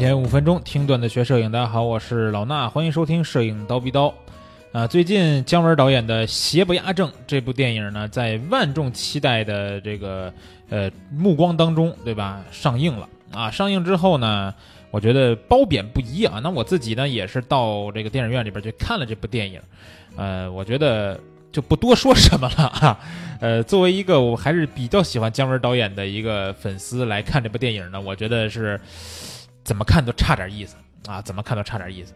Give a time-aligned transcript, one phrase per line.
[0.00, 4.10] 天五分钟听段子学摄影，大家好，我是老衲，欢迎收听摄影刀逼刀。
[4.72, 10.32] 啊，最近姜文导演的《邪不压正》这部电影呢，在万众期待的这个
[10.70, 12.42] 呃目光当中，对吧？
[12.50, 13.50] 上映了啊！
[13.50, 14.54] 上映之后呢，
[14.90, 16.40] 我觉得褒贬不一啊。
[16.42, 19.60] 那我自己呢，也是到这个电影院里边去看了这部电影，
[20.16, 21.20] 呃，我觉得
[21.52, 22.98] 就不多说什么了啊。
[23.38, 28.80] 呃，作为一个我还是比较喜欢姜文导演的一个粉丝来看这部电影呢，我觉得是
[29.70, 30.74] 怎么看都差点意思
[31.06, 32.12] 啊，怎么看都差点意思。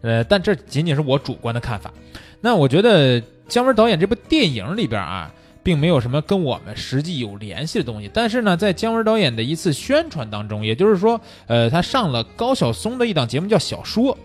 [0.00, 1.92] 呃，但这仅仅是我主观的看法。
[2.40, 8.10] 那我觉得姜文导演这部电影里边啊，并没有什么跟我们实际有联系的东西。
[8.12, 14.18] 但是呢，在姜文导演的一次宣传当中，也就是说，呃，他上了高晓松的一档节目叫《小说》，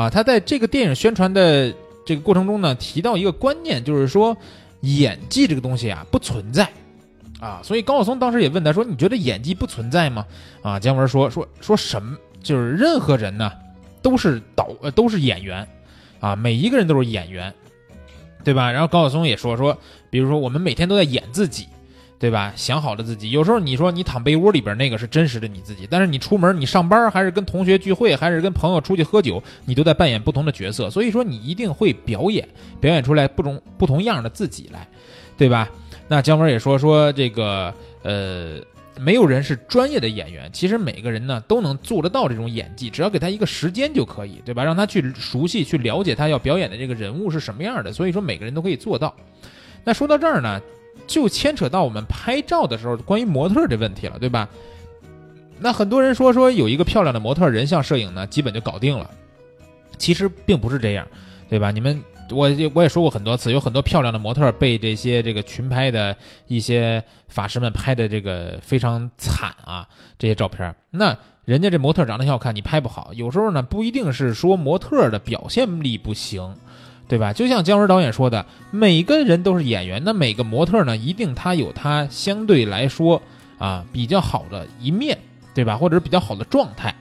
[0.00, 1.72] 啊，他在这个电影宣传的
[2.04, 4.36] 这个过程中呢，提到一个观念，就是说
[4.80, 6.68] 演技这个东西啊不存在，
[7.40, 10.24] 啊，所以高晓松当时也问他说：“你觉得演技不存在吗？”
[10.62, 12.16] 啊，姜文说说说什么？
[12.42, 13.52] 就是任何人呢。
[14.02, 15.66] 都是导呃都是演员，
[16.20, 17.52] 啊，每一个人都是演员，
[18.44, 18.70] 对吧？
[18.70, 19.76] 然后高晓松也说说，
[20.10, 21.66] 比如说我们每天都在演自己，
[22.16, 22.52] 对吧？
[22.54, 32.48] 想好了自己，有时候你说你躺被窝里边那个是真实的你自己，但是你出门你上班还是跟同学聚会还是跟朋友出去喝酒，你都在扮演不同的角色，所以说你一定会表演，
[32.80, 34.86] 表演出来不同不同样的自己来，
[35.36, 35.68] 对吧？
[36.08, 38.60] 那姜文也说说这个呃。
[38.98, 44.64] 没有人是专业的演员，其实每个人呢都能做得到这种演技，只要给他一个时间就可以，对吧？
[44.64, 47.92] 让他去熟悉、去了解他要表演的这个人物是什么样的。
[47.92, 49.14] 所以说每个人都可以做到。
[49.84, 50.58] 那说到这儿呢，
[51.06, 54.48] 就牵扯到我们拍照的时候关于模特这问题了，对吧？
[55.60, 59.10] 那很多人说说有一个漂亮的模特，人像摄影呢基本就搞定了，
[59.98, 61.06] 其实并不是这样，
[61.50, 61.70] 对吧？
[61.70, 62.02] 你们。
[62.30, 66.16] 我我也说过很多次，有很多漂亮的模特被这些这个群拍的
[66.46, 69.86] 一些法师们拍的这个非常惨啊，
[70.18, 70.74] 这些照片。
[70.90, 73.12] 那人家这模特长得挺好看，你拍不好。
[73.14, 76.56] 有时候呢，不一定是说模特的表现力不行，
[77.06, 77.32] 对吧？
[77.32, 83.22] 就像姜文导演说的，每个人都是演员，那每个模特呢，一定他有他相对来说
[83.58, 85.16] 啊比较好的一面，
[85.54, 85.76] 对吧？
[85.76, 86.94] 或者是比较好的状态。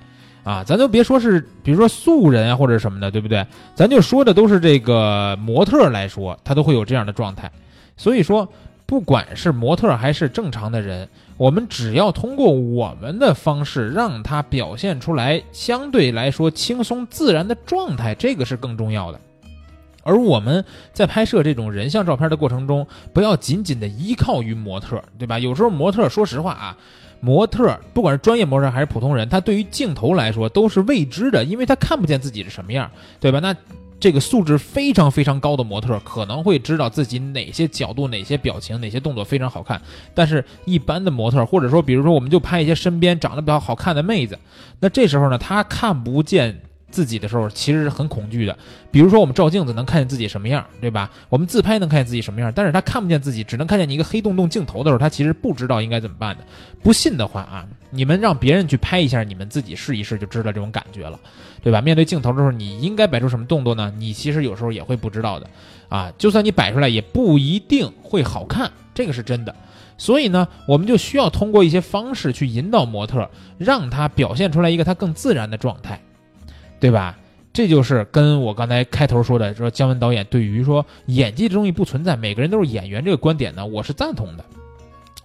[0.45, 3.43] 啊，咱就别说是，比如说素人啊或者什么的，对不对？
[3.73, 7.51] 咱就说的都是这个模特来说，他都会有这样的状态。
[7.97, 8.47] 所以说，
[8.85, 19.19] 不管是模特还是正常的人，我们只要通过我们的方式让他表现出来相对来说轻松自然的状态，这个是更重要的。
[20.03, 20.63] 而我们
[20.93, 25.39] 在拍摄这种人像照片的过程中，不要仅仅的依靠于模特，对吧？
[25.39, 26.77] 有时候模特，说实话啊。
[27.25, 33.39] 模特不管是专业模特还是普通人，他对于镜头来说都是未知的，因为他看不见自己是什么样，对吧？
[33.39, 33.55] 那
[33.99, 39.81] 这个素质非常非常高的模特可能会知道自己哪些角度、哪些表情、哪些动作非常好看，
[40.13, 44.37] 但是一般的模特，或者说比如说我们就拍一些身边长得比较好看的妹子，
[44.79, 46.61] 那这时候呢，他看不见。
[46.95, 48.57] 自己的时候其实是很恐惧的，
[48.89, 51.11] 比如说我们照镜子能看见自己什么样，对吧？
[51.27, 56.43] 我们自拍能看见自己什么样，但是他看不见自己，只能看见你一个黑洞洞镜头的时候，他其实不知道应该怎么办的。
[56.81, 61.19] 不信的话啊，你们让别人去拍一下，你们自己试一试就知道这种感觉了，
[61.61, 61.81] 对吧？
[61.81, 63.93] 面对镜头的时候，你应该摆出什么动作呢？
[63.97, 65.49] 你其实有时候也会不知道的，
[65.89, 69.53] 啊，就算你摆出来也不一定会好看，这个是真的。
[69.97, 75.99] 所以呢，我们就需要通过一些方式去引导模特，让他表现出来一个他更自然的状态。
[76.85, 77.17] 对吧？
[77.51, 84.45] 这就是跟我刚才开头说的，说姜文导演对于说演技这东西不存在，每个人都是演员这个观点呢，我是赞同的。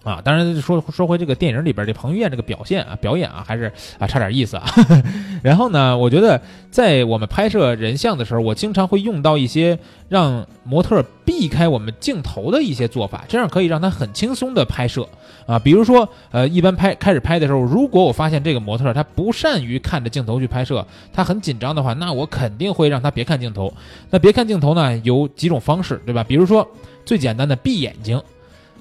[0.03, 4.65] 啊，当然说说回这个电影里边这彭于晏这个表现啊，表演啊，还是啊差点意思啊。
[5.43, 6.41] 然后呢，我觉得
[6.71, 9.77] 在我们拍摄人像的时候，我经常会用到一些
[10.09, 15.07] 让模特避开我们镜头的一些做法，这样可以让他很轻松的拍摄
[15.45, 15.59] 啊。
[15.59, 23.71] 比如说，呃，一般拍开始拍的时候，如果我发现这个模特他不善于看着镜头去拍摄，他很紧张的话，那我肯定会让他别看镜头。
[24.09, 26.23] 那别看镜头呢，有几种方式，对吧？
[26.23, 26.67] 比如说
[27.05, 28.19] 最简单的闭眼睛。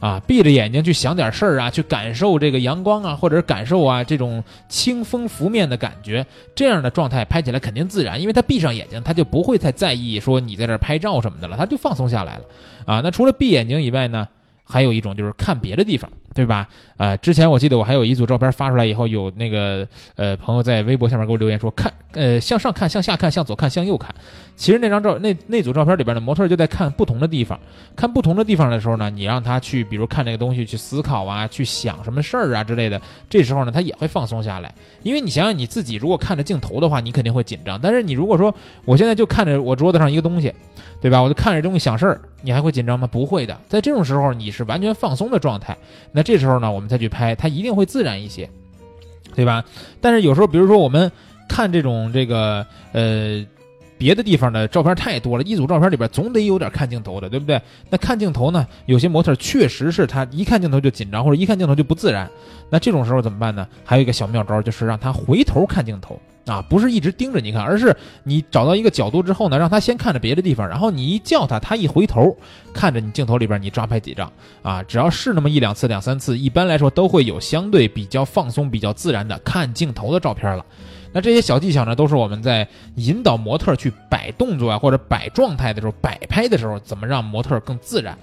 [0.00, 12.44] 啊，闭着眼睛去想点事儿啊，去感受这个阳光啊，或者感受啊这种清风拂面的感觉，这样的状态拍起来肯定自然，因为他闭上眼睛，他就不会太在意说你在这儿拍照什么的了，他就放松下来了。
[12.86, 14.26] 啊，那除了闭眼睛以外呢？
[14.72, 16.68] 还有一种就是看别的地方，对吧？
[16.96, 24.14] 啊，之前我记得我还有一组照片发出来以后，有那个呃朋友在微博下面给我留言说，看呃向上看、向下看、向左看、向右看。
[24.54, 27.58] 其实那张照那那组照片里边的模特就在看不同的地方，
[27.96, 34.72] 看不同的地方的时候呢，你让他去比如看这个东西去思考啊，去想什么事儿啊之类的，这时候呢他也会放松下来。
[35.02, 37.80] 因为你想想你自己如果看着镜头的话，你肯定会紧张。
[37.82, 38.54] 但是你如果说
[38.84, 40.52] 我现在就看着我桌子上一个东西。
[41.02, 41.18] 对吧？
[41.22, 43.06] 我就看着东西想事儿，你还会紧张吗？
[43.06, 45.74] 不会的，在这种时候你是完全放松的状态。
[46.12, 48.46] 那那这时候呢，我们再去拍，它一定会自然一些，
[49.34, 49.64] 对吧？
[50.02, 51.10] 但是有时候，比如说我们
[51.48, 53.42] 看这种这个呃。
[54.00, 57.60] 别的地方的照片太多了，一组照片里边总得有点看镜头的，对不对？
[57.90, 58.66] 那看镜头呢？
[58.86, 62.26] 有些模特确实是他一看镜头就紧张，或者一看镜头就不自然。
[62.70, 63.68] 那这种时候怎么办呢？
[63.84, 67.94] 还有一个小妙招，就是让他回头看镜头啊，不是一直盯着你看，而是
[68.24, 72.34] 你找到一个角度之后呢，让他先看着别的地方，然后你一叫他，他一回头
[72.72, 74.32] 看着你镜头里边，你抓拍几张
[74.62, 74.82] 啊？
[74.82, 80.64] 只要是那么一两次、两三次，一般来说都会有相对比较放松、比较自然的看镜头的照片了。
[81.12, 82.66] 那这些小技巧呢，都是我们在
[82.96, 88.16] 引导模特去摆动作啊，或者摆状态的时候，摆拍的时候，怎么让模特更自然，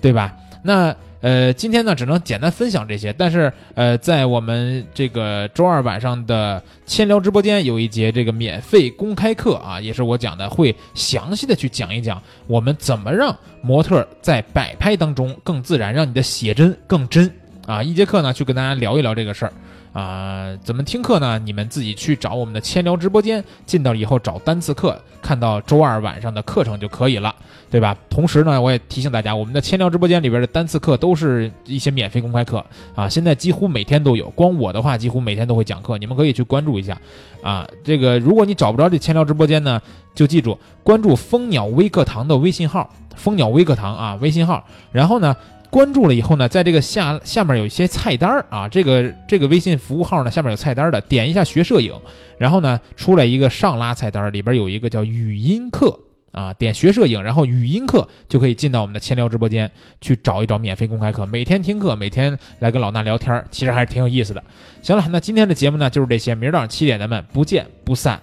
[0.00, 0.34] 对吧？
[0.62, 3.12] 那呃，今天呢，只能简单分享这些。
[3.12, 17.30] 但是呃，在我们这个周二晚上的千聊直播间有一节这个免费公开课啊，也是我讲的，会详细的去讲一讲我们怎么让模特在摆拍当中更自然，让你的写真更真
[17.66, 17.82] 啊。
[17.82, 19.52] 一节课呢，去跟大家聊一聊这个事儿。
[19.92, 21.36] 啊，怎么听课呢？
[21.40, 27.34] 你们自己去找我们的千聊直播间，进到以后找单次课，看到周二晚上的课程就可以了，
[27.68, 27.96] 对吧？
[28.08, 32.64] 同时呢，我也提醒大家，我们的千聊直播间里边的单次课都是一些免费公开课
[32.94, 34.30] 啊，现在几乎每天都有。
[34.30, 36.96] 光我的话，几乎每天都会讲课，你们可以去关注一下
[37.42, 37.68] 啊。
[37.82, 39.82] 这个如果你找不着这千聊直播间呢，
[40.14, 45.34] 就记住关注蜂鸟微课堂的微信号，蜂鸟微课堂啊，微信号，然后呢。
[45.70, 51.94] 关注了以后呢，在这个下下面有一些菜单儿啊，这个这个微信服务号呢下面有菜单的，点一下学摄影，
[52.38, 55.96] 然后呢出来一个上拉菜单，里边有一个叫语音课
[56.32, 59.70] 啊，点学摄影，然后语音课就可以进到我们的千聊直播间
[60.00, 64.42] 去找一找免费公开课，每天听课，每天来跟老衲聊天，其实还是挺有意思的。
[64.82, 68.20] 行了，那今天的节目呢就是这些，明儿早上七点咱们不见不散。